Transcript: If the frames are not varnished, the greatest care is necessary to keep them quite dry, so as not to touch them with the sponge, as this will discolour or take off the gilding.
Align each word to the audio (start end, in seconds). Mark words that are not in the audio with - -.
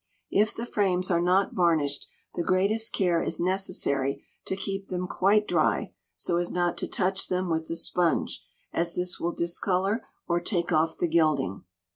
If 0.31 0.55
the 0.55 0.65
frames 0.65 1.11
are 1.11 1.21
not 1.21 1.53
varnished, 1.53 2.07
the 2.33 2.41
greatest 2.41 2.91
care 2.91 3.21
is 3.21 3.39
necessary 3.39 4.25
to 4.45 4.55
keep 4.55 4.87
them 4.87 5.05
quite 5.07 5.47
dry, 5.47 5.93
so 6.15 6.37
as 6.37 6.51
not 6.51 6.75
to 6.79 6.87
touch 6.87 7.27
them 7.27 7.49
with 7.51 7.67
the 7.67 7.75
sponge, 7.75 8.43
as 8.73 8.95
this 8.95 9.19
will 9.19 9.31
discolour 9.33 10.03
or 10.27 10.39
take 10.41 10.71
off 10.71 10.97
the 10.97 11.07
gilding. 11.07 11.65